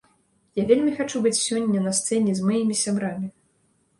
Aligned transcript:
Я 0.59 0.63
вельмі 0.71 0.93
хачу 1.01 1.19
быць 1.25 1.41
сёння 1.47 1.83
на 1.83 1.93
сцэне 1.99 2.33
з 2.39 2.47
маімі 2.47 2.79
сябрамі. 2.83 3.27